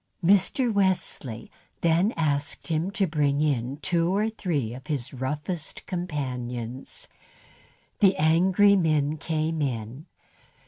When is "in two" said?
3.39-4.09